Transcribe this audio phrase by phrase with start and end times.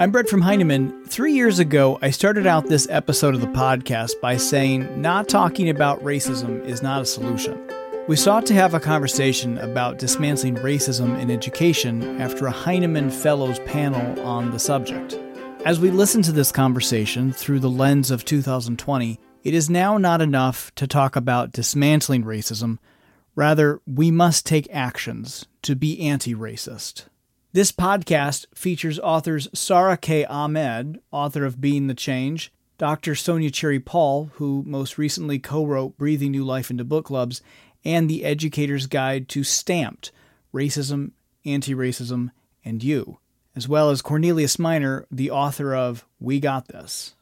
[0.00, 1.04] I'm Brett from Heinemann.
[1.06, 5.70] Three years ago, I started out this episode of the podcast by saying not talking
[5.70, 7.60] about racism is not a solution.
[8.06, 13.58] We sought to have a conversation about dismantling racism in education after a Heinemann Fellows
[13.66, 15.18] panel on the subject.
[15.64, 20.20] As we listen to this conversation through the lens of 2020, it is now not
[20.20, 22.78] enough to talk about dismantling racism.
[23.34, 27.06] Rather, we must take actions to be anti racist.
[27.50, 30.26] This podcast features authors Sara K.
[30.26, 33.12] Ahmed, author of Being the Change, Dr.
[33.12, 37.40] Sonja Cherry Paul, who most recently co wrote Breathing New Life into Book Clubs,
[37.86, 40.12] and The Educator's Guide to Stamped
[40.52, 41.12] Racism,
[41.46, 42.32] Anti Racism,
[42.66, 43.18] and You,
[43.56, 47.14] as well as Cornelius Minor, the author of We Got This.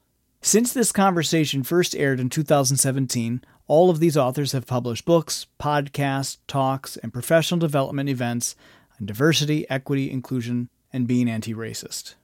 [0.43, 6.39] Since this conversation first aired in 2017, all of these authors have published books, podcasts,
[6.49, 8.57] talks, and professional development events
[9.01, 12.15] on diversity, equity, inclusion, and being anti racist.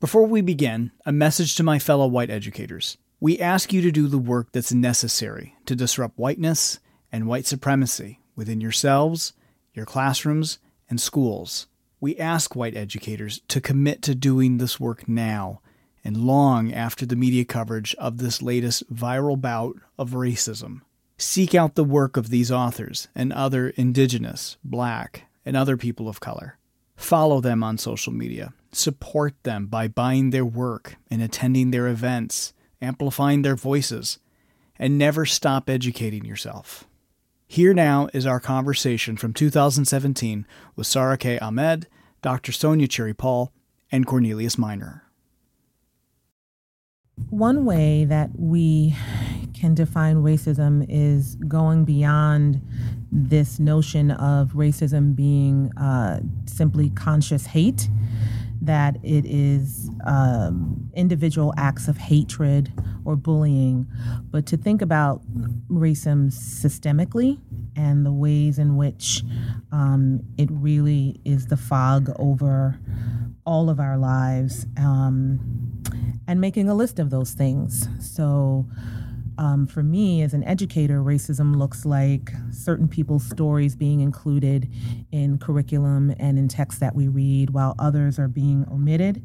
[0.00, 2.96] Before we begin, a message to my fellow white educators.
[3.20, 6.80] We ask you to do the work that's necessary to disrupt whiteness
[7.12, 9.34] and white supremacy within yourselves,
[9.74, 11.66] your classrooms, and schools.
[12.00, 15.60] We ask white educators to commit to doing this work now
[16.02, 20.80] and long after the media coverage of this latest viral bout of racism.
[21.18, 26.20] Seek out the work of these authors and other indigenous, black, and other people of
[26.20, 26.58] color.
[26.96, 28.52] Follow them on social media.
[28.72, 34.18] Support them by buying their work and attending their events, amplifying their voices,
[34.78, 36.86] and never stop educating yourself.
[37.46, 41.38] Here now is our conversation from 2017 with Sara K.
[41.38, 41.88] Ahmed,
[42.22, 42.52] Dr.
[42.52, 43.52] Sonja Cherry Paul,
[43.90, 45.04] and Cornelius Minor.
[47.28, 48.94] One way that we
[49.52, 52.62] can define racism is going beyond
[53.12, 57.88] this notion of racism being uh, simply conscious hate,
[58.62, 62.72] that it is um, individual acts of hatred
[63.04, 63.86] or bullying,
[64.30, 65.22] but to think about
[65.68, 67.40] racism systemically
[67.74, 69.22] and the ways in which
[69.72, 72.78] um, it really is the fog over
[73.46, 75.40] all of our lives um,
[76.28, 77.88] and making a list of those things.
[77.98, 78.66] So,
[79.40, 84.70] um, for me as an educator, racism looks like certain people's stories being included
[85.12, 89.22] in curriculum and in texts that we read, while others are being omitted.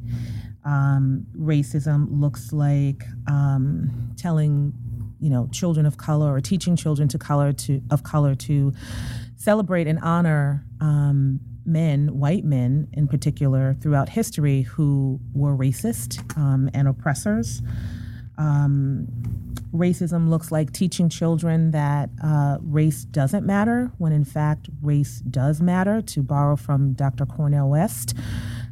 [0.63, 4.73] Um, racism looks like um, telling,
[5.19, 8.71] you know, children of color or teaching children to color to of color to
[9.35, 16.69] celebrate and honor um, men, white men in particular, throughout history who were racist um,
[16.73, 17.61] and oppressors.
[18.37, 19.07] Um,
[19.75, 25.61] racism looks like teaching children that uh, race doesn't matter when in fact race does
[25.61, 27.25] matter, to borrow from Dr.
[27.25, 28.15] Cornel West.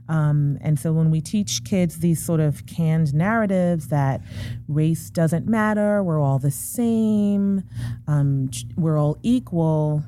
[0.10, 4.22] Um, and so when we teach kids these sort of canned narratives that
[4.68, 7.64] race doesn't matter, we're all the same,
[8.08, 10.04] um, we're all equal,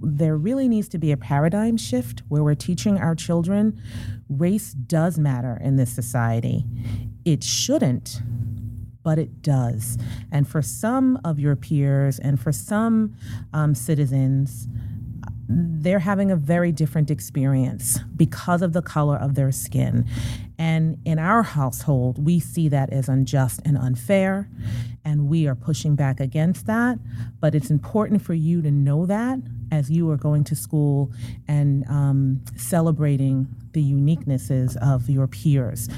[0.00, 3.80] there really needs to be a paradigm shift where we're teaching our children
[4.28, 6.64] race does matter in this society.
[7.24, 8.20] It shouldn't
[9.08, 9.96] but it does.
[10.30, 13.16] And for some of your peers and for some
[13.54, 14.68] um, citizens,
[15.48, 20.06] they're having a very different experience because of the color of their skin.
[20.58, 24.50] And in our household, we see that as unjust and unfair,
[25.06, 26.98] and we are pushing back against that.
[27.40, 29.38] But it's important for you to know that
[29.72, 31.10] as you are going to school
[31.46, 35.88] and um, celebrating the uniquenesses of your peers,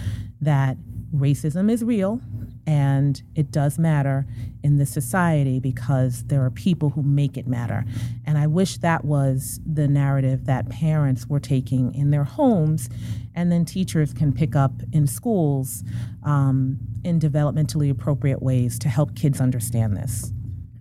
[0.40, 0.76] that
[1.14, 2.20] racism is real
[2.66, 4.26] and it does matter
[4.62, 7.84] in this society because there are people who make it matter.
[8.26, 12.88] And I wish that was the narrative that parents were taking in their homes,
[13.34, 15.82] and then teachers can pick up in schools
[16.22, 20.32] um, in developmentally appropriate ways to help kids understand this.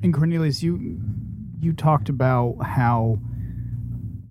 [0.03, 0.99] And Cornelius, you
[1.61, 3.19] you talked about how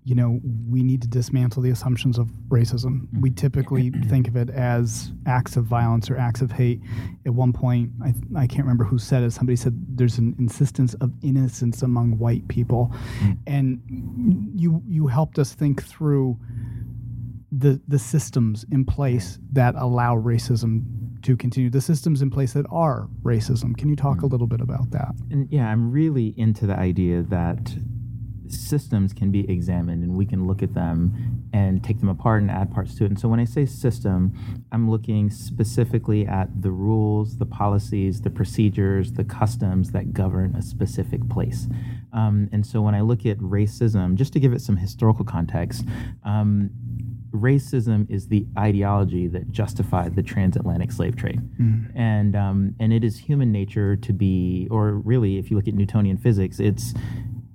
[0.09, 3.07] you know, we need to dismantle the assumptions of racism.
[3.19, 3.35] We mm-hmm.
[3.35, 6.81] typically think of it as acts of violence or acts of hate.
[7.27, 10.95] At one point, I, I can't remember who said it, somebody said there's an insistence
[10.95, 12.91] of innocence among white people.
[13.19, 13.37] Mm.
[13.45, 16.39] And you, you helped us think through
[17.51, 22.65] the, the systems in place that allow racism to continue, the systems in place that
[22.71, 23.77] are racism.
[23.77, 24.31] Can you talk a mm.
[24.31, 25.13] little bit about that?
[25.29, 27.75] And yeah, I'm really into the idea that
[28.51, 32.51] systems can be examined and we can look at them and take them apart and
[32.51, 33.07] add parts to it.
[33.07, 34.33] And so when I say system,
[34.71, 40.61] I'm looking specifically at the rules, the policies, the procedures, the customs that govern a
[40.61, 41.67] specific place.
[42.13, 45.85] Um, and so when I look at racism, just to give it some historical context,
[46.23, 46.71] um,
[47.31, 51.91] racism is the ideology that justified the transatlantic slave trade, mm.
[51.95, 55.73] and um, and it is human nature to be, or really, if you look at
[55.73, 56.93] Newtonian physics, it's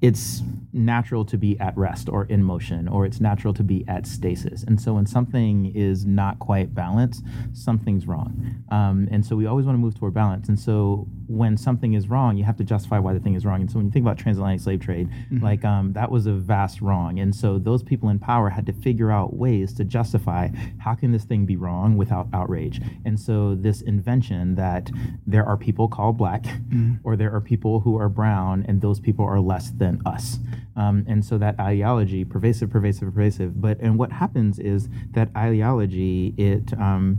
[0.04, 0.42] it's
[0.74, 4.62] natural to be at rest or in motion, or it's natural to be at stasis.
[4.62, 7.24] And so when something is not quite balanced,
[7.54, 8.62] something's wrong.
[8.70, 10.46] Um, and so we always want to move toward balance.
[10.50, 13.60] And so when something is wrong, you have to justify why the thing is wrong.
[13.60, 15.42] And so when you think about transatlantic slave trade, mm-hmm.
[15.42, 17.18] like um, that was a vast wrong.
[17.18, 20.48] And so those people in power had to figure out ways to justify
[20.78, 22.80] how can this thing be wrong without outrage.
[23.04, 24.90] And so this invention that
[25.26, 26.94] there are people called black, mm-hmm.
[27.04, 30.38] or there are people who are brown, and those people are less than us.
[30.76, 33.60] Um, and so that ideology, pervasive, pervasive, pervasive.
[33.60, 37.18] But and what happens is that ideology it um,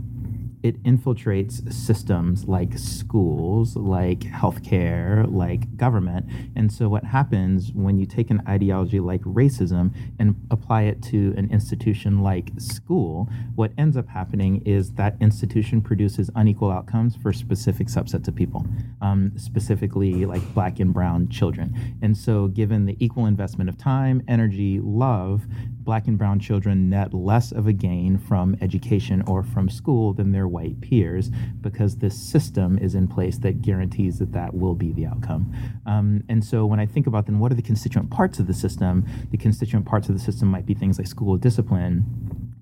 [0.66, 6.26] it infiltrates systems like schools, like healthcare, like government.
[6.56, 11.34] And so, what happens when you take an ideology like racism and apply it to
[11.36, 17.32] an institution like school, what ends up happening is that institution produces unequal outcomes for
[17.32, 18.66] specific subsets of people,
[19.00, 21.96] um, specifically like black and brown children.
[22.02, 25.46] And so, given the equal investment of time, energy, love,
[25.86, 30.32] black and brown children net less of a gain from education or from school than
[30.32, 31.30] their white peers
[31.60, 35.50] because this system is in place that guarantees that that will be the outcome.
[35.86, 38.54] Um, and so when I think about then what are the constituent parts of the
[38.54, 42.04] system, the constituent parts of the system might be things like school discipline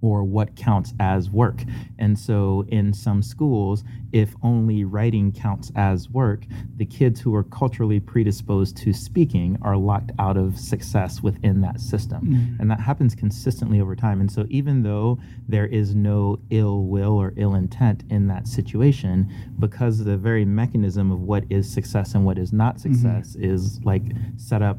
[0.05, 1.63] or what counts as work.
[1.99, 6.45] And so in some schools, if only writing counts as work,
[6.77, 11.81] the kids who are culturally predisposed to speaking are locked out of success within that
[11.81, 12.27] system.
[12.27, 12.61] Mm-hmm.
[12.61, 14.21] And that happens consistently over time.
[14.21, 15.19] And so even though
[15.49, 21.11] there is no ill will or ill intent in that situation, because the very mechanism
[21.11, 22.93] of what is success and what is not mm-hmm.
[22.93, 23.51] success mm-hmm.
[23.51, 24.03] is like
[24.37, 24.79] set up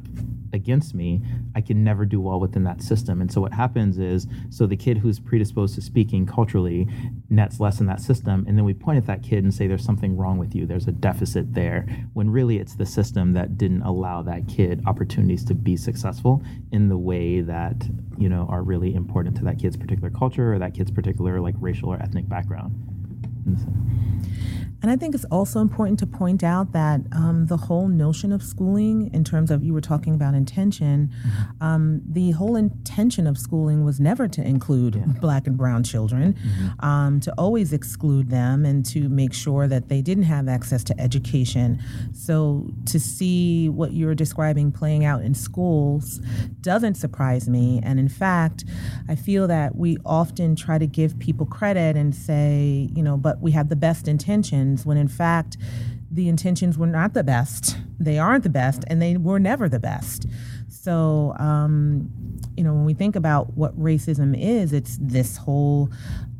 [0.55, 1.21] against me,
[1.53, 3.21] I can never do well within that system.
[3.21, 6.87] And so what happens is, so the kid who's predisposed to speaking culturally
[7.29, 9.83] nets less in that system, and then we point at that kid and say, "There's
[9.83, 10.65] something wrong with you.
[10.65, 15.43] There's a deficit there." When really it's the system that didn't allow that kid opportunities
[15.45, 16.41] to be successful
[16.71, 17.87] in the way that
[18.17, 21.55] you know are really important to that kid's particular culture or that kid's particular like
[21.59, 22.73] racial or ethnic background.
[24.81, 28.43] And I think it's also important to point out that um, the whole notion of
[28.43, 31.63] schooling, in terms of you were talking about intention, mm-hmm.
[31.63, 35.05] um, the whole intention of schooling was never to include yeah.
[35.19, 36.85] black and brown children, mm-hmm.
[36.85, 40.99] um, to always exclude them and to make sure that they didn't have access to
[40.99, 41.81] education.
[42.13, 46.19] So to see what you're describing playing out in schools
[46.61, 47.79] doesn't surprise me.
[47.83, 48.65] And in fact,
[49.07, 53.41] I feel that we often try to give people credit and say, you know, but
[53.41, 55.57] we have the best intentions intentions when in fact
[56.11, 57.77] the intentions were not the best.
[57.99, 60.27] They aren't the best, and they were never the best.
[60.69, 62.09] So, um,
[62.55, 65.89] you know, when we think about what racism is, it's this whole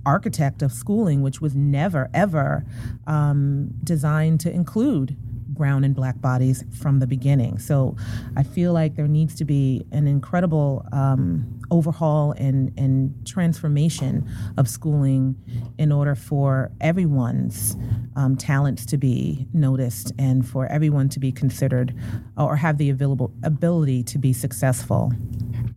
[0.05, 2.63] architect of schooling, which was never, ever
[3.07, 5.17] um, designed to include
[5.55, 7.57] brown and black bodies from the beginning.
[7.57, 7.95] So
[8.35, 14.67] I feel like there needs to be an incredible um, overhaul and, and transformation of
[14.67, 15.35] schooling
[15.77, 17.75] in order for everyone's
[18.15, 21.93] um, talents to be noticed and for everyone to be considered
[22.37, 25.11] or have the available ability to be successful.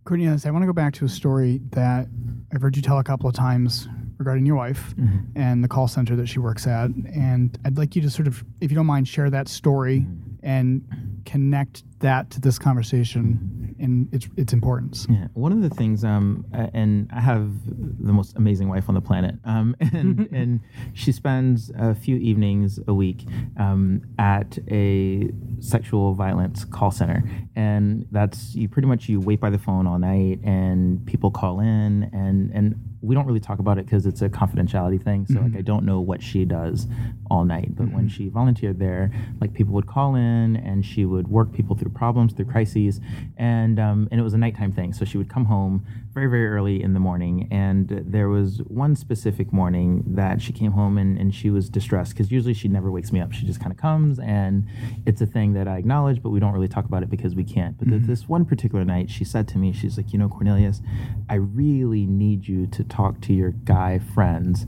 [0.05, 2.07] Cornelius, I want to go back to a story that
[2.53, 3.87] I've heard you tell a couple of times
[4.19, 5.19] regarding your wife mm-hmm.
[5.35, 6.91] and the call center that she works at.
[6.91, 10.45] And I'd like you to sort of, if you don't mind, share that story mm-hmm.
[10.45, 15.07] and connect that to this conversation and its its importance.
[15.09, 19.01] Yeah, one of the things, um, and I have the most amazing wife on the
[19.01, 20.59] planet, um, and and
[20.93, 23.25] she spends a few evenings a week
[23.57, 27.23] um, at a sexual violence call center,
[27.55, 31.59] and that's you pretty much you wait by the phone all night, and people call
[31.59, 35.25] in, and and we don't really talk about it because it's a confidentiality thing.
[35.27, 35.45] So mm-hmm.
[35.45, 36.87] like I don't know what she does
[37.31, 37.75] all night.
[37.75, 37.95] But mm-hmm.
[37.95, 41.91] when she volunteered there, like people would call in and she would work people through
[41.91, 42.99] problems, through crises,
[43.37, 44.93] and um, and it was a nighttime thing.
[44.93, 47.47] So she would come home very very early in the morning.
[47.51, 52.13] And there was one specific morning that she came home and, and she was distressed
[52.13, 53.31] because usually she never wakes me up.
[53.31, 54.65] She just kind of comes and
[55.05, 57.43] it's a thing that I acknowledge, but we don't really talk about it because we
[57.43, 57.77] can't.
[57.77, 58.07] But mm-hmm.
[58.07, 60.81] this one particular night, she said to me, she's like, you know, Cornelius,
[61.29, 64.65] I really need you to talk to your guy friends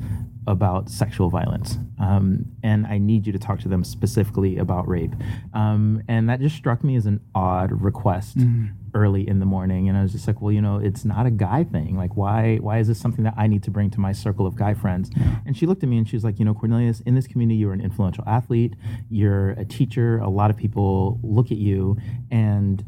[0.47, 1.77] about sexual violence.
[1.99, 5.13] Um, and I need you to talk to them specifically about rape.
[5.53, 8.67] Um, and that just struck me as an odd request mm-hmm.
[8.95, 9.87] early in the morning.
[9.87, 11.95] And I was just like, well, you know, it's not a guy thing.
[11.95, 14.55] Like, why, why is this something that I need to bring to my circle of
[14.55, 15.11] guy friends?
[15.15, 15.39] Yeah.
[15.45, 17.57] And she looked at me and she was like, you know, Cornelius, in this community,
[17.57, 18.75] you're an influential athlete,
[19.09, 20.17] you're a teacher.
[20.19, 21.97] A lot of people look at you
[22.31, 22.83] and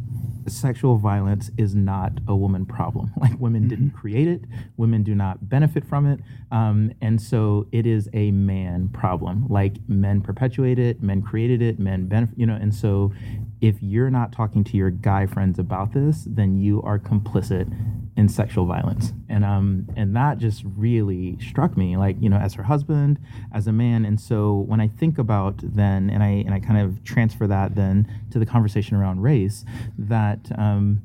[0.48, 3.12] sexual violence is not a woman problem.
[3.20, 3.98] Like women didn't Mm-hmm.
[3.98, 4.42] create it,
[4.78, 6.20] women do not benefit from it,
[6.52, 9.46] um, and so it is a man problem.
[9.50, 12.38] Like men perpetuate it, men created it, men benefit.
[12.38, 13.14] You know, and so
[13.62, 17.72] if you're not talking to your guy friends about this, then you are complicit
[18.16, 19.14] in sexual violence.
[19.30, 23.20] And um and that just really struck me, like you know, as her husband,
[23.54, 24.06] as a man.
[24.06, 27.76] And so when I think about then, and I and I kind of transfer that
[27.76, 29.66] then to the conversation around race,
[29.98, 31.02] that um,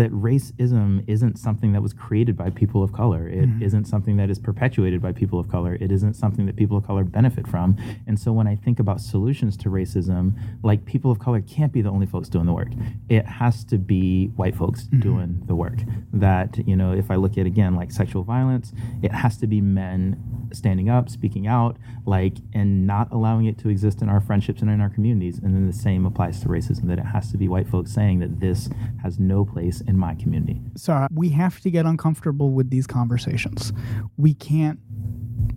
[0.00, 3.28] that racism isn't something that was created by people of color.
[3.28, 3.62] It mm-hmm.
[3.62, 5.76] not something that is perpetuated by people of color.
[5.78, 7.76] It isn't something that people of color benefit from.
[8.06, 11.82] And so when I think about solutions to racism, like people of color can't be
[11.82, 12.72] the only folks doing the work.
[13.10, 15.00] It has to be white folks mm-hmm.
[15.00, 15.80] doing the work.
[16.14, 19.60] That, you know, if I look at again like sexual violence, it has to be
[19.60, 21.76] men standing up, speaking out,
[22.06, 25.38] like and not allowing it to exist in our friendships and in our communities.
[25.38, 28.20] And then the same applies to racism, that it has to be white folks saying
[28.20, 28.70] that this
[29.02, 30.62] has no place in my community.
[30.76, 33.72] Sara, we have to get uncomfortable with these conversations.
[34.16, 34.78] We can't,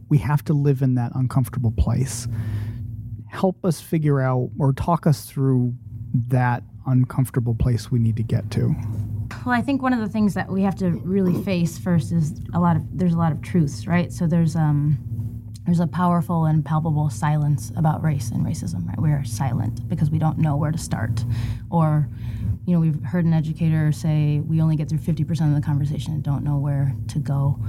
[0.10, 2.28] we have to live in that uncomfortable place.
[3.30, 5.74] Help us figure out or talk us through
[6.28, 8.76] that uncomfortable place we need to get to.
[9.46, 12.34] Well, I think one of the things that we have to really face first is
[12.54, 14.12] a lot of there's a lot of truths, right?
[14.12, 14.98] So there's um
[15.66, 19.00] there's a powerful and palpable silence about race and racism, right?
[19.02, 21.24] We are silent because we don't know where to start.
[21.70, 22.10] Or,
[22.66, 26.14] you know, we've heard an educator say we only get through 50% of the conversation
[26.14, 27.60] and don't know where to go.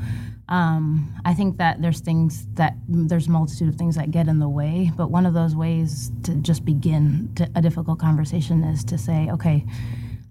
[0.48, 4.38] Um, I think that there's things that there's a multitude of things that get in
[4.38, 8.84] the way, but one of those ways to just begin to, a difficult conversation is
[8.84, 9.64] to say, okay,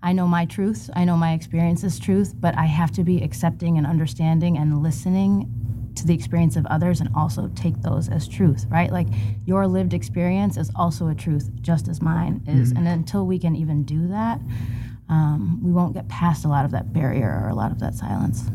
[0.04, 3.24] I know my truth, I know my experience is truth, but I have to be
[3.24, 5.50] accepting and understanding and listening
[5.96, 8.92] to the experience of others and also take those as truth, right?
[8.92, 9.08] Like
[9.46, 12.72] your lived experience is also a truth, just as mine is.
[12.72, 14.40] And until we can even do that,
[15.10, 17.94] um, we won't get past a lot of that barrier or a lot of that
[17.94, 18.50] silence.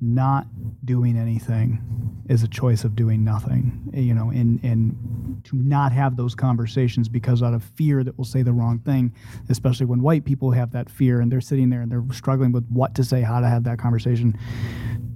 [0.00, 0.46] Not
[0.84, 1.82] doing anything
[2.28, 7.08] is a choice of doing nothing, you know, and, and to not have those conversations
[7.08, 9.12] because out of fear that we'll say the wrong thing,
[9.48, 12.66] especially when white people have that fear and they're sitting there and they're struggling with
[12.68, 14.38] what to say, how to have that conversation.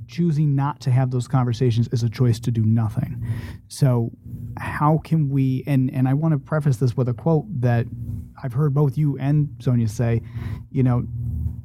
[0.09, 3.25] Choosing not to have those conversations is a choice to do nothing.
[3.69, 4.11] So,
[4.59, 5.65] how can we?
[5.67, 7.87] And and I want to preface this with a quote that
[8.43, 10.23] I've heard both you and Sonja say.
[10.71, 11.07] You know,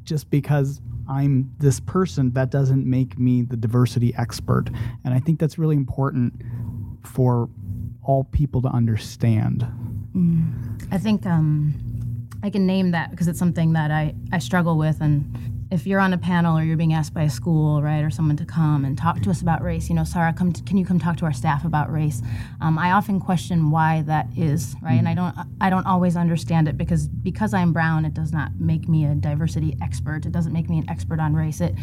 [0.03, 4.69] just because I'm this person, that doesn't make me the diversity expert.
[5.03, 6.41] And I think that's really important
[7.03, 7.49] for
[8.03, 9.65] all people to understand.
[10.91, 15.01] I think um, I can name that because it's something that I, I struggle with.
[15.01, 18.09] And if you're on a panel or you're being asked by a school, right, or
[18.09, 20.77] someone to come and talk to us about race, you know, Sara, come to, can
[20.77, 22.21] you come talk to our staff about race?
[22.61, 26.67] Um, I often question why that is, right, and I don't I don't always understand
[26.67, 30.25] it because because I'm brown, it does not make me a diversity expert.
[30.25, 31.59] It doesn't make me an expert on race.
[31.59, 31.75] It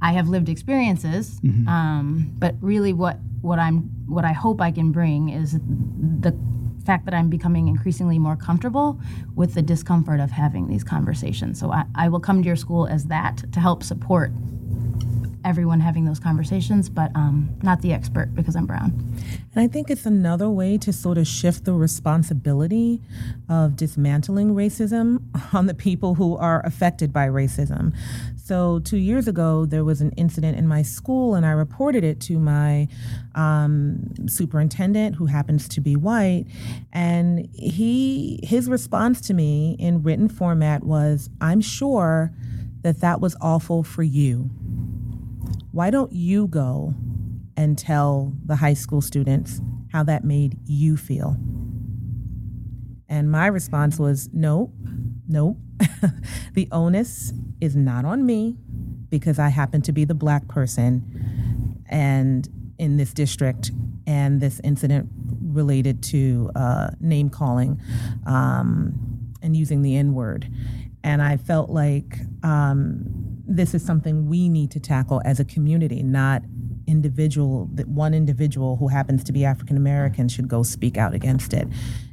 [0.00, 1.38] I have lived experiences,
[1.68, 6.36] um, but really, what what I'm what I hope I can bring is the
[6.82, 9.00] fact that I'm becoming increasingly more comfortable
[9.34, 11.58] with the discomfort of having these conversations.
[11.58, 14.32] So I, I will come to your school as that to help support
[15.44, 18.92] everyone having those conversations, but um, not the expert because I'm brown.
[19.54, 23.00] And I think it's another way to sort of shift the responsibility
[23.48, 25.22] of dismantling racism
[25.52, 27.94] on the people who are affected by racism.
[28.52, 32.20] So, two years ago, there was an incident in my school, and I reported it
[32.28, 32.86] to my
[33.34, 36.44] um, superintendent, who happens to be white.
[36.92, 42.30] And he, his response to me in written format was, "I'm sure
[42.82, 44.50] that that was awful for you.
[45.70, 46.92] Why don't you go
[47.56, 51.38] and tell the high school students how that made you feel?"
[53.08, 54.74] And my response was, "Nope,
[55.26, 55.56] nope.
[56.54, 58.56] the onus is not on me
[59.08, 62.48] because I happen to be the black person and
[62.78, 63.70] in this district
[64.06, 65.08] and this incident
[65.42, 67.80] related to uh, name calling
[68.26, 68.94] um,
[69.42, 70.50] and using the N word.
[71.04, 73.02] And I felt like um,
[73.46, 76.42] this is something we need to tackle as a community, not
[76.86, 81.52] individual that one individual who happens to be African American should go speak out against
[81.52, 81.68] it.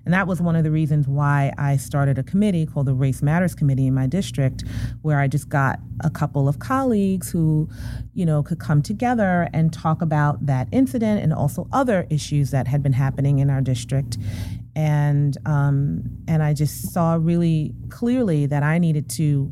[0.05, 3.21] And that was one of the reasons why I started a committee called the Race
[3.21, 4.63] Matters Committee in my district,
[5.01, 7.69] where I just got a couple of colleagues who,
[8.13, 12.67] you know, could come together and talk about that incident and also other issues that
[12.67, 14.17] had been happening in our district.
[14.75, 19.51] And um, and I just saw really clearly that I needed to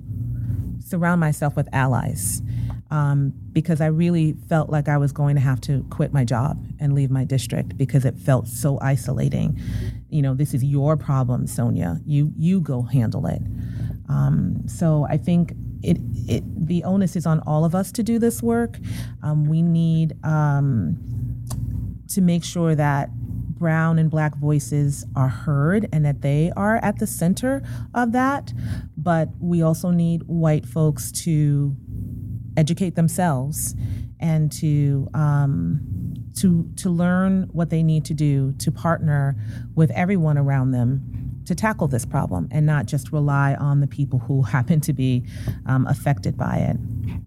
[0.80, 2.42] surround myself with allies
[2.90, 6.64] um, because I really felt like I was going to have to quit my job
[6.80, 9.60] and leave my district because it felt so isolating.
[10.10, 12.02] You know, this is your problem, Sonja.
[12.06, 13.42] You you go handle it.
[14.10, 15.54] Um, so I think
[15.84, 18.78] it, it the onus is on all of us to do this work.
[19.22, 20.98] Um, we need um,
[22.10, 23.10] to make sure that
[23.58, 27.64] brown and black voices are heard and that they are at the center
[27.94, 28.54] of that.
[28.96, 31.76] But we also need white folks to
[32.58, 33.76] educate themselves
[34.20, 35.80] and to um,
[36.36, 39.36] to to learn what they need to do to partner
[39.76, 44.20] with everyone around them to tackle this problem and not just rely on the people
[44.20, 45.24] who happen to be
[45.66, 46.78] um, affected by it.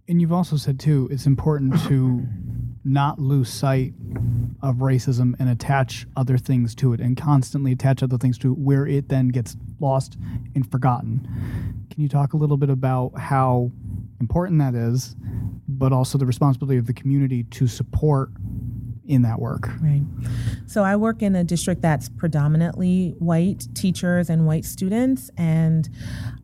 [0.09, 2.27] And you've also said too, it's important to
[2.85, 3.93] not lose sight
[4.63, 8.59] of racism and attach other things to it and constantly attach other things to it
[8.59, 10.17] where it then gets lost
[10.55, 11.21] and forgotten.
[11.91, 13.71] Can you talk a little bit about how
[14.21, 15.17] important that is,
[15.69, 18.31] but also the responsibility of the community to support
[19.11, 19.69] in that work.
[19.81, 20.03] Right.
[20.67, 25.89] So I work in a district that's predominantly white teachers and white students, and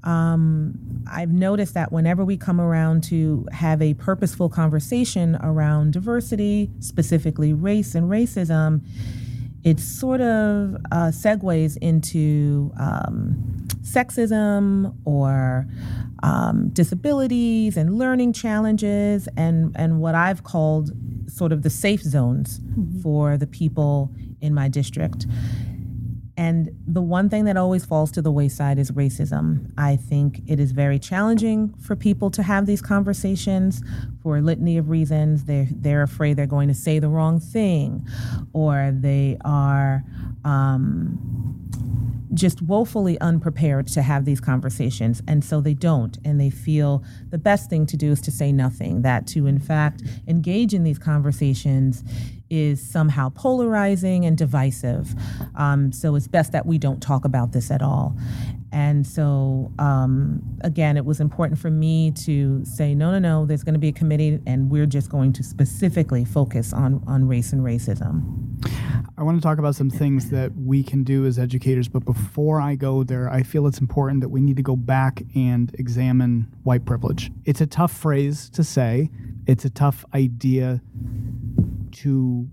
[0.06, 0.78] um,
[1.10, 7.52] I've noticed that whenever we come around to have a purposeful conversation around diversity, specifically
[7.52, 8.82] race and racism,
[9.64, 15.66] it sort of uh, segues into um, sexism or
[16.22, 20.92] um, disabilities and learning challenges and, and what I've called
[21.28, 23.00] sort of the safe zones mm-hmm.
[23.00, 25.26] for the people in my district.
[26.36, 29.72] And the one thing that always falls to the wayside is racism.
[29.78, 33.82] I think it is very challenging for people to have these conversations
[34.22, 35.44] for a litany of reasons.
[35.44, 38.06] They're, they're afraid they're going to say the wrong thing,
[38.52, 40.04] or they are
[40.44, 41.18] um,
[42.34, 45.22] just woefully unprepared to have these conversations.
[45.26, 46.18] And so they don't.
[46.22, 49.58] And they feel the best thing to do is to say nothing, that to, in
[49.58, 52.04] fact, engage in these conversations
[52.50, 55.14] is somehow polarizing and divisive.
[55.56, 58.16] Um, so it's best that we don't talk about this at all.
[58.72, 63.62] And so, um, again, it was important for me to say, no, no, no, there's
[63.62, 67.52] going to be a committee, and we're just going to specifically focus on, on race
[67.52, 68.22] and racism.
[69.16, 72.60] I want to talk about some things that we can do as educators, but before
[72.60, 76.46] I go there, I feel it's important that we need to go back and examine
[76.64, 77.30] white privilege.
[77.46, 79.10] It's a tough phrase to say,
[79.46, 80.82] it's a tough idea
[81.96, 82.48] to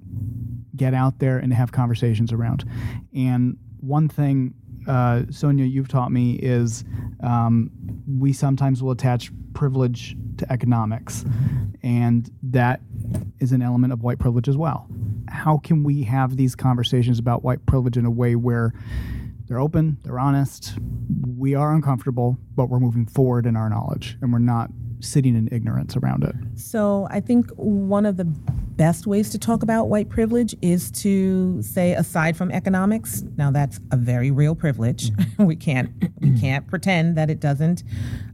[0.75, 2.65] get out there and have conversations around.
[3.13, 4.53] And one thing,
[4.87, 6.83] uh, Sonja, you've taught me is
[7.21, 7.71] um,
[8.07, 11.25] we sometimes will attach privilege to economics,
[11.83, 12.81] and that
[13.39, 14.87] is an element of white privilege as well.
[15.29, 18.73] How can we have these conversations about white privilege in a way where
[19.47, 20.77] they're open, they're honest,
[21.37, 24.71] we are uncomfortable, but we're moving forward in our knowledge and we're not
[25.03, 26.35] sitting in ignorance around it?
[26.55, 31.61] So I think one of the best ways to talk about white privilege is to
[31.61, 35.11] say aside from economics now that's a very real privilege.
[35.11, 35.45] Mm-hmm.
[35.45, 37.83] we can't we can't pretend that it doesn't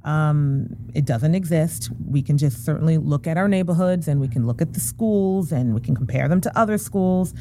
[0.05, 1.89] um, it doesn't exist.
[2.07, 5.51] We can just certainly look at our neighborhoods and we can look at the schools
[5.51, 7.33] and we can compare them to other schools.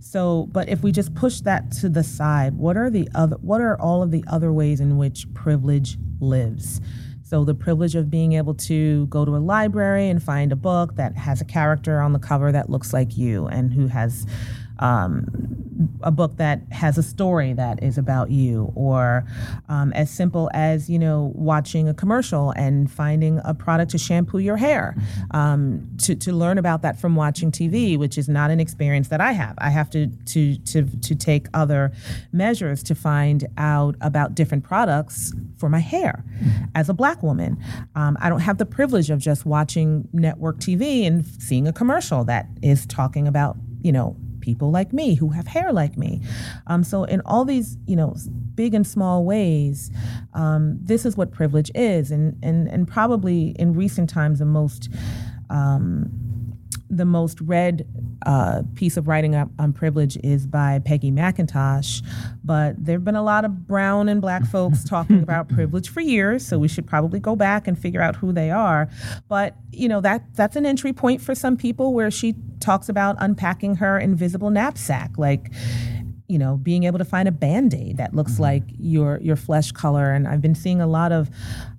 [0.00, 3.60] So but if we just push that to the side what are the other what
[3.60, 6.80] are all of the other ways in which privilege lives
[7.32, 10.96] so, the privilege of being able to go to a library and find a book
[10.96, 14.26] that has a character on the cover that looks like you and who has
[14.82, 15.62] um,
[16.02, 19.24] a book that has a story that is about you, or
[19.68, 24.38] um, as simple as you know watching a commercial and finding a product to shampoo
[24.38, 24.96] your hair.
[25.30, 29.20] Um, to to learn about that from watching TV, which is not an experience that
[29.20, 29.54] I have.
[29.58, 31.92] I have to to to to take other
[32.32, 36.24] measures to find out about different products for my hair.
[36.74, 37.62] As a black woman,
[37.94, 42.24] um, I don't have the privilege of just watching network TV and seeing a commercial
[42.24, 46.20] that is talking about you know people like me who have hair like me.
[46.66, 48.14] Um, so in all these, you know,
[48.54, 49.90] big and small ways,
[50.34, 54.90] um, this is what privilege is, and and and probably in recent times the most.
[55.48, 56.31] Um,
[56.92, 57.86] the most read
[58.26, 62.02] uh, piece of writing on privilege is by Peggy McIntosh,
[62.44, 66.00] but there have been a lot of brown and black folks talking about privilege for
[66.00, 68.88] years, so we should probably go back and figure out who they are.
[69.28, 73.16] But you know that that's an entry point for some people where she talks about
[73.18, 75.50] unpacking her invisible knapsack, like
[76.32, 78.42] you know, being able to find a band-aid that looks mm-hmm.
[78.42, 80.12] like your your flesh color.
[80.12, 81.28] And I've been seeing a lot of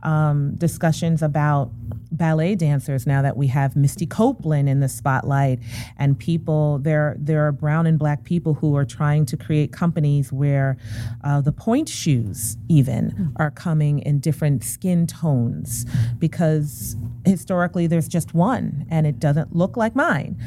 [0.03, 1.71] um, discussions about
[2.11, 5.59] ballet dancers now that we have Misty Copeland in the spotlight
[5.97, 10.31] and people there there are brown and black people who are trying to create companies
[10.31, 10.77] where
[11.23, 15.85] uh, the pointe shoes even are coming in different skin tones
[16.19, 20.37] because historically there's just one and it doesn't look like mine.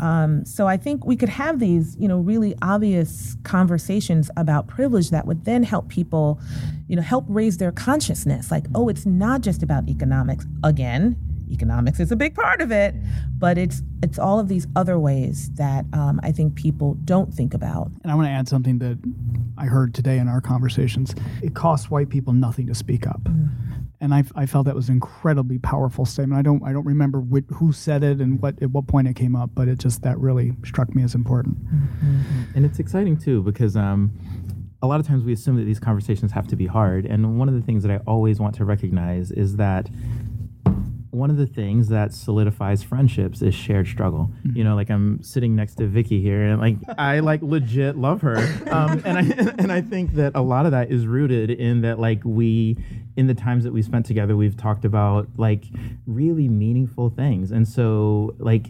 [0.00, 5.10] Um, so I think we could have these, you know, really obvious conversations about privilege
[5.10, 6.40] that would then help people,
[6.92, 8.50] you know, help raise their consciousness.
[8.50, 10.44] Like, oh, it's not just about economics.
[10.62, 11.16] Again,
[11.50, 12.94] economics is a big part of it,
[13.38, 17.54] but it's it's all of these other ways that um, I think people don't think
[17.54, 17.90] about.
[18.02, 18.98] And I want to add something that
[19.56, 21.14] I heard today in our conversations.
[21.42, 23.22] It costs white people nothing to speak up.
[23.22, 23.48] Mm.
[24.02, 26.38] And I, I felt that was an incredibly powerful statement.
[26.38, 29.16] I don't I don't remember which, who said it and what at what point it
[29.16, 31.56] came up, but it just that really struck me as important.
[31.64, 32.42] Mm-hmm.
[32.54, 34.12] And it's exciting too because um,
[34.82, 37.06] a lot of times we assume that these conversations have to be hard.
[37.06, 39.88] And one of the things that I always want to recognize is that
[41.12, 44.30] one of the things that solidifies friendships is shared struggle.
[44.38, 44.56] Mm-hmm.
[44.56, 48.22] You know, like I'm sitting next to Vicky here, and like I like legit love
[48.22, 48.38] her,
[48.70, 49.20] um, and I
[49.58, 52.78] and I think that a lot of that is rooted in that like we,
[53.16, 55.66] in the times that we spent together, we've talked about like
[56.06, 58.68] really meaningful things, and so like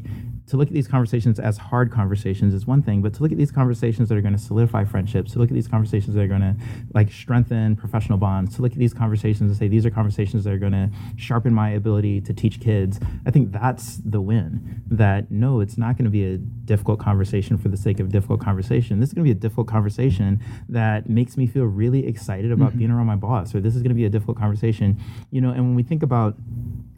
[0.53, 3.39] to look at these conversations as hard conversations is one thing, but to look at
[3.39, 6.29] these conversations that are going to solidify friendships, to look at these conversations that are
[6.29, 6.55] going to
[6.93, 10.53] like strengthen professional bonds, to look at these conversations and say these are conversations that
[10.53, 13.01] are going to sharpen my ability to teach kids.
[13.25, 14.83] I think that's the win.
[14.91, 18.43] That no, it's not going to be a difficult conversation for the sake of difficult
[18.43, 19.01] conversation.
[19.01, 20.39] This is going to be a difficult conversation
[20.69, 22.79] that makes me feel really excited about mm-hmm.
[22.79, 25.01] being around my boss, or this is going to be a difficult conversation.
[25.31, 26.37] You know, and when we think about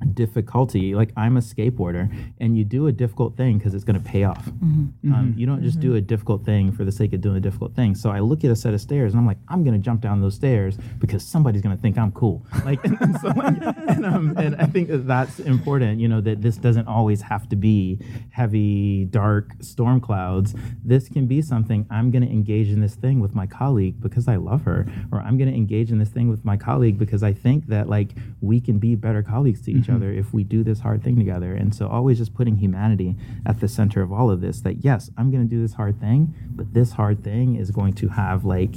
[0.04, 4.08] difficulty like i'm a skateboarder and you do a difficult thing because it's going to
[4.08, 5.12] pay off mm-hmm.
[5.12, 5.38] Um, mm-hmm.
[5.38, 5.92] you don't just mm-hmm.
[5.92, 8.44] do a difficult thing for the sake of doing a difficult thing so i look
[8.44, 10.76] at a set of stairs and i'm like i'm going to jump down those stairs
[10.98, 14.66] because somebody's going to think i'm cool like and, and so and, um, and i
[14.66, 19.52] think that that's important you know that this doesn't always have to be heavy dark
[19.60, 23.46] storm clouds this can be something i'm going to engage in this thing with my
[23.46, 26.56] colleague because i love her or i'm going to engage in this thing with my
[26.56, 30.12] colleague because i think that like we can be better colleagues to each other other
[30.12, 31.54] if we do this hard thing together.
[31.54, 35.10] And so always just putting humanity at the center of all of this that yes,
[35.16, 38.44] I'm going to do this hard thing, but this hard thing is going to have
[38.44, 38.74] like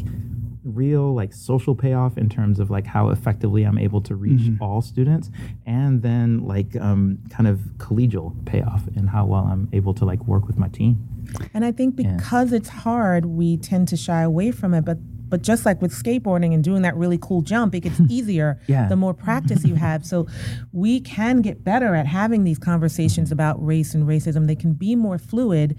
[0.63, 4.61] real like social payoff in terms of like how effectively I'm able to reach mm-hmm.
[4.61, 5.31] all students
[5.65, 10.23] and then like um, kind of collegial payoff in how well I'm able to like
[10.25, 11.07] work with my team.
[11.53, 12.57] And I think because yeah.
[12.57, 14.97] it's hard, we tend to shy away from it, but
[15.29, 18.87] but just like with skateboarding and doing that really cool jump, it gets easier yeah.
[18.87, 20.05] the more practice you have.
[20.05, 20.27] So
[20.71, 24.47] we can get better at having these conversations about race and racism.
[24.47, 25.77] They can be more fluid,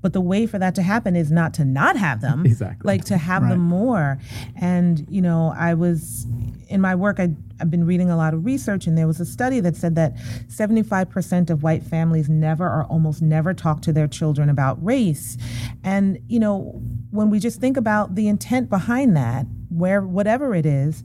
[0.00, 2.44] but the way for that to happen is not to not have them.
[2.46, 2.86] Exactly.
[2.86, 3.50] Like to have right.
[3.50, 4.18] them more.
[4.56, 6.26] And, you know, I was
[6.68, 7.30] in my work, I,
[7.60, 10.14] I've been reading a lot of research, and there was a study that said that
[10.48, 15.36] 75% of white families never or almost never talk to their children about race.
[15.82, 16.80] And, you know,
[17.10, 21.02] when we just think about the intent behind that, where whatever it is,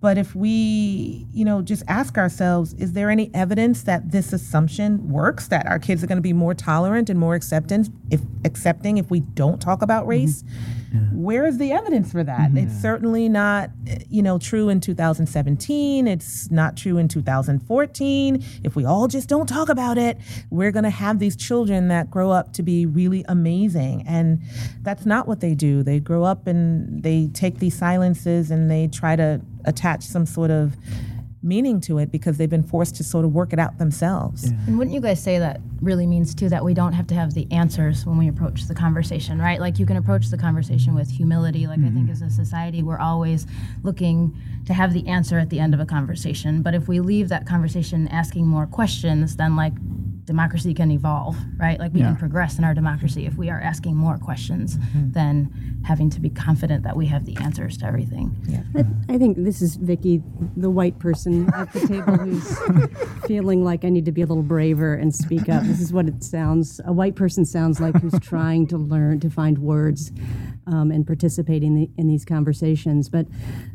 [0.00, 5.10] but if we, you know, just ask ourselves, is there any evidence that this assumption
[5.10, 8.98] works, that our kids are going to be more tolerant and more acceptance if accepting
[8.98, 10.42] if we don't talk about race?
[10.42, 10.77] Mm-hmm.
[10.92, 11.00] Yeah.
[11.12, 12.50] Where is the evidence for that?
[12.50, 12.58] Mm-hmm.
[12.58, 13.70] It's certainly not,
[14.08, 16.06] you know, true in 2017.
[16.06, 18.44] It's not true in 2014.
[18.64, 20.18] If we all just don't talk about it,
[20.50, 24.04] we're going to have these children that grow up to be really amazing.
[24.06, 24.40] And
[24.82, 25.82] that's not what they do.
[25.82, 30.50] They grow up and they take these silences and they try to attach some sort
[30.50, 30.74] of
[31.42, 34.50] meaning to it because they've been forced to sort of work it out themselves.
[34.50, 34.58] Yeah.
[34.66, 37.34] And wouldn't you guys say that really means too that we don't have to have
[37.34, 39.60] the answers when we approach the conversation, right?
[39.60, 41.66] Like you can approach the conversation with humility.
[41.66, 41.88] Like mm-hmm.
[41.88, 42.12] I think mm-hmm.
[42.12, 43.46] as a society, we're always
[43.82, 46.62] looking to have the answer at the end of a conversation.
[46.62, 49.74] But if we leave that conversation asking more questions, then like
[50.28, 51.80] democracy can evolve, right?
[51.80, 52.08] Like we yeah.
[52.08, 55.10] can progress in our democracy if we are asking more questions mm-hmm.
[55.12, 58.36] than having to be confident that we have the answers to everything.
[58.46, 58.62] Yeah.
[58.76, 60.22] I, I think this is Vicky,
[60.54, 64.42] the white person at the table who's feeling like I need to be a little
[64.42, 65.62] braver and speak up.
[65.64, 66.78] This is what it sounds.
[66.84, 70.12] A white person sounds like who's trying to learn to find words
[70.66, 73.08] um, and participating in, the, in, these conversations.
[73.08, 73.26] But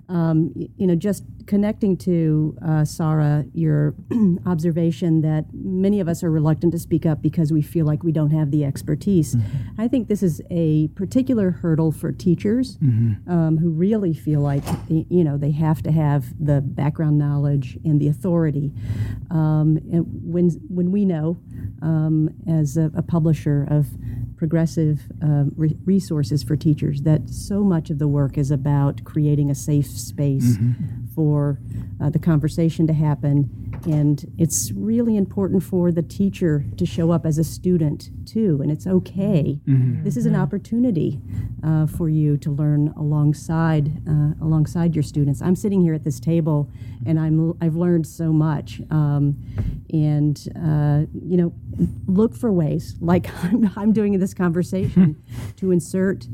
[0.10, 3.96] um, you know, just connecting to uh, Sara, your
[4.46, 8.12] observation that many of us are reluctant to speak up because we feel like we
[8.12, 9.36] don't have the expertise.
[9.36, 9.82] Mm-hmm.
[9.82, 13.30] I think this is a particular hurdle for teachers mm-hmm.
[13.32, 18.00] um, who really feel like you know they have to have the background knowledge and
[18.00, 18.72] the authority.
[19.32, 21.38] Um, and when when we know
[21.82, 23.88] um, as a, a, publisher of
[24.38, 29.52] progressive uh, re- resources for teachers that so much of the work is about creating
[29.52, 31.06] a safe space mm-hmm.
[31.16, 31.60] for
[32.02, 33.72] uh, the conversation to happen.
[33.86, 38.72] And it's really important for the teacher to show up as a student too, and
[38.72, 39.60] it's okay.
[39.68, 40.04] Mm-hmm.
[40.04, 41.20] This is an opportunity
[41.64, 45.42] uh, for you to learn alongside uh, alongside your students.
[45.42, 46.72] I'm sitting here at this table,
[47.06, 48.82] and I'm I've learned so much.
[48.90, 49.38] Um,
[49.92, 51.54] and uh, you know,
[52.08, 55.22] look for ways, like I'm, I'm doing in this conversation,
[55.58, 56.28] to insert,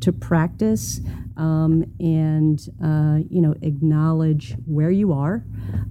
[0.00, 1.00] to practice,
[1.36, 5.44] um, and uh, you know, acknowledge where you are,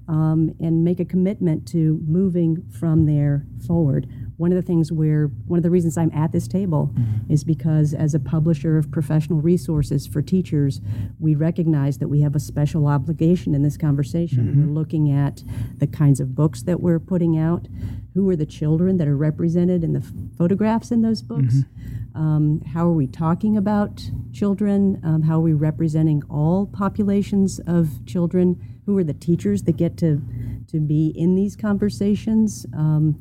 [0.08, 5.28] um, and make a commitment to moving from there forward one of the things where
[5.48, 7.32] one of the reasons I'm at this table mm-hmm.
[7.32, 10.82] is because as a publisher of professional resources for teachers,
[11.20, 14.48] we recognize that we have a special obligation in this conversation.
[14.48, 14.68] Mm-hmm.
[14.68, 15.44] We're looking at
[15.78, 17.68] the kinds of books that we're putting out,
[18.14, 21.56] who are the children that are represented in the f- photographs in those books.
[21.56, 22.22] Mm-hmm.
[22.22, 25.02] Um, how are we talking about children?
[25.04, 28.62] Um, how are we representing all populations of children?
[28.86, 30.22] Who are the teachers that get to
[30.68, 32.66] to be in these conversations?
[32.76, 33.16] Um,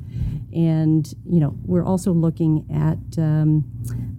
[0.54, 3.64] and you know, we're also looking at um,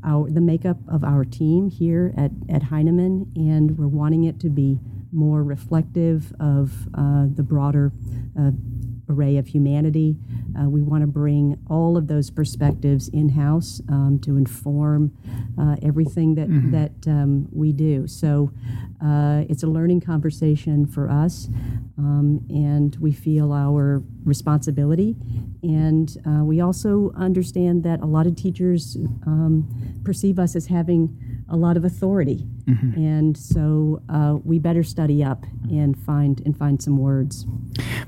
[0.03, 4.49] our the makeup of our team here at at Heinemann, and we're wanting it to
[4.49, 4.79] be
[5.11, 7.91] more reflective of uh, the broader
[8.37, 8.51] uh,
[9.09, 10.17] array of humanity.
[10.59, 15.11] Uh, we want to bring all of those perspectives in house um, to inform
[15.59, 16.71] uh, everything that mm-hmm.
[16.71, 18.07] that um, we do.
[18.07, 18.51] So
[19.03, 21.47] uh, it's a learning conversation for us,
[21.97, 25.15] um, and we feel our responsibility.
[25.63, 29.67] And uh, we also understand that a lot of teachers um,
[30.03, 31.17] perceive us as having
[31.49, 32.99] a lot of authority, mm-hmm.
[32.99, 37.45] and so uh, we better study up and find and find some words.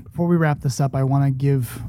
[0.02, 1.80] Before we wrap this up, I want to give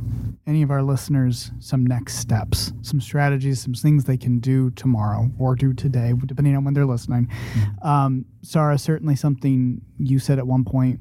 [0.45, 5.29] any of our listeners some next steps, some strategies, some things they can do tomorrow
[5.37, 7.27] or do today, depending on when they're listening.
[7.27, 7.87] Mm-hmm.
[7.87, 10.99] Um, Sara, certainly something you said at one point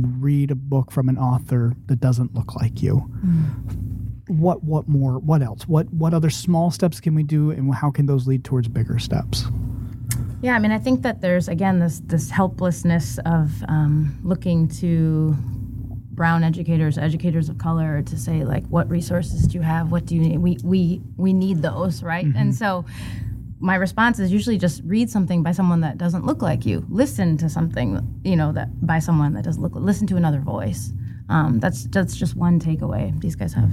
[0.00, 3.10] read a book from an author that doesn't look like you.
[3.24, 3.87] Mm.
[4.28, 5.18] What what more?
[5.18, 5.66] What else?
[5.66, 8.98] What what other small steps can we do, and how can those lead towards bigger
[8.98, 9.46] steps?
[10.40, 15.34] Yeah, I mean, I think that there's again this this helplessness of um, looking to
[16.18, 19.90] brown educators, educators of color, to say like, what resources do you have?
[19.90, 20.38] What do you need?
[20.38, 22.26] We we we need those, right?
[22.26, 22.38] Mm-hmm.
[22.38, 22.84] And so
[23.60, 26.84] my response is usually just read something by someone that doesn't look like you.
[26.88, 29.74] Listen to something, you know, that by someone that doesn't look.
[29.74, 30.92] Listen to another voice.
[31.28, 33.70] Um, that's that's just one takeaway these guys have.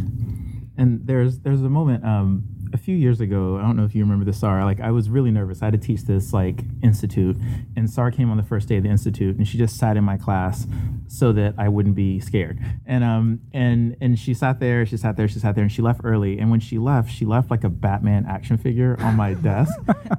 [0.78, 2.04] And there's there's a moment.
[2.04, 2.44] Um,
[2.76, 5.10] a few years ago, I don't know if you remember this, Sara, like I was
[5.10, 5.62] really nervous.
[5.62, 7.38] I had to teach this like institute,
[7.78, 10.04] and Sara came on the first day of the institute, and she just sat in
[10.04, 10.68] my class
[11.08, 12.60] so that I wouldn't be scared.
[12.86, 15.82] And um and and she sat there, she sat there, she sat there, and she
[15.82, 16.38] left early.
[16.38, 19.74] And when she left, she left like a Batman action figure on my desk,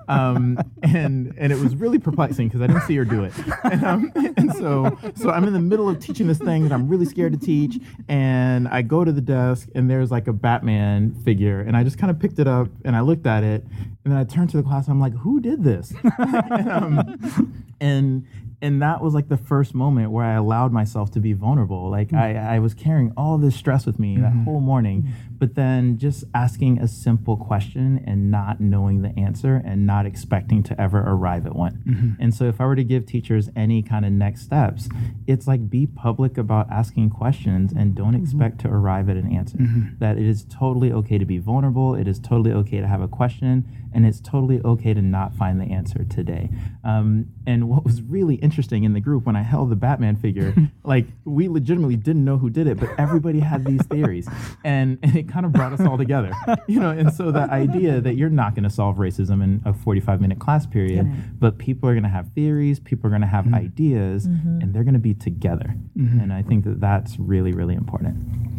[0.08, 3.34] um and and it was really perplexing because I didn't see her do it.
[3.64, 6.88] And, um, and so so I'm in the middle of teaching this thing that I'm
[6.88, 11.14] really scared to teach, and I go to the desk, and there's like a Batman
[11.22, 13.64] figure, and I just kind of picked it it up and I looked at it,
[14.06, 14.86] and then I turned to the class.
[14.86, 18.26] And I'm like, "Who did this?" and, um, and
[18.62, 21.90] and that was like the first moment where I allowed myself to be vulnerable.
[21.90, 22.38] Like mm-hmm.
[22.38, 24.22] I, I was carrying all this stress with me mm-hmm.
[24.22, 25.34] that whole morning, mm-hmm.
[25.38, 30.62] but then just asking a simple question and not knowing the answer and not expecting
[30.64, 31.82] to ever arrive at one.
[31.86, 32.22] Mm-hmm.
[32.22, 34.88] And so if I were to give teachers any kind of next steps,
[35.26, 38.22] it's like be public about asking questions and don't mm-hmm.
[38.22, 39.58] expect to arrive at an answer.
[39.98, 41.94] That it is totally okay to be vulnerable.
[41.94, 45.58] It is totally okay to have a question and it's totally okay to not find
[45.58, 46.50] the answer today.
[46.84, 50.54] Um, and what was really interesting in the group when I held the Batman figure,
[50.84, 54.28] like we legitimately didn't know who did it, but everybody had these theories,
[54.62, 56.30] and, and it kind of brought us all together,
[56.66, 56.90] you know.
[56.90, 60.38] And so the idea that you're not going to solve racism in a 45 minute
[60.38, 61.14] class period, yeah.
[61.38, 63.54] but people are going to have theories, people are going to have mm-hmm.
[63.54, 64.60] ideas, mm-hmm.
[64.60, 65.74] and they're going to be together.
[65.96, 66.20] Mm-hmm.
[66.20, 68.55] And I think that that's really really important.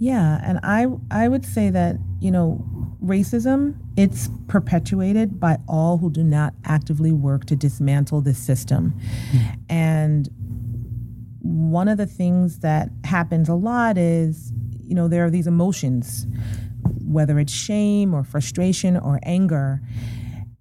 [0.00, 2.64] Yeah, and I I would say that you know
[3.04, 8.94] racism it's perpetuated by all who do not actively work to dismantle this system
[9.32, 9.58] mm.
[9.70, 10.28] and
[11.40, 14.52] one of the things that happens a lot is
[14.84, 16.26] you know there are these emotions
[17.06, 19.80] whether it's shame or frustration or anger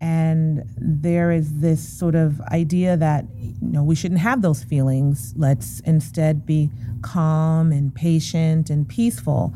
[0.01, 5.33] and there is this sort of idea that you know we shouldn't have those feelings.
[5.35, 9.53] Let's instead be calm and patient and peaceful.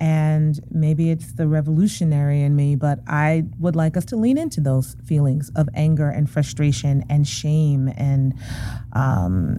[0.00, 4.60] And maybe it's the revolutionary in me but i would like us to lean into
[4.60, 8.34] those feelings of anger and frustration and shame and
[8.92, 9.58] um,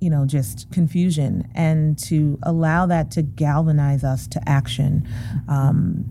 [0.00, 5.06] you know just confusion and to allow that to galvanize us to action
[5.48, 6.04] um,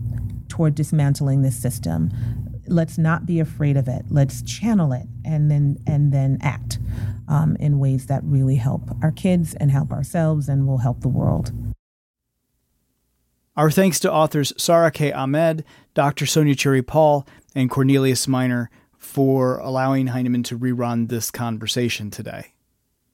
[0.48, 2.10] toward dismantling this system
[2.66, 4.04] let's not be afraid of it.
[4.10, 6.78] Let's channel it and then and then act
[7.28, 11.08] um, in ways that really help our kids and help ourselves and will help the
[11.08, 11.52] world.
[13.56, 15.12] Our thanks to authors Sara K.
[15.12, 16.24] Ahmed, Dr.
[16.24, 22.54] Sonja Cherry Paul, and Cornelius Minor for allowing Heinemann to rerun this conversation today.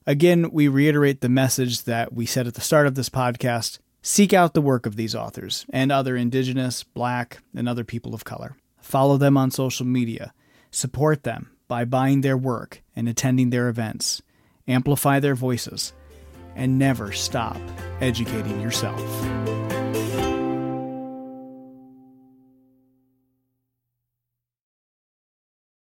[0.07, 4.33] Again, we reiterate the message that we said at the start of this podcast seek
[4.33, 8.55] out the work of these authors and other Indigenous, Black, and other people of color.
[8.89, 10.33] Follow them on social media.
[10.71, 14.23] Support them by buying their work and attending their events.
[14.67, 15.93] Amplify their voices.
[16.55, 17.61] And never stop
[18.01, 18.99] educating yourself.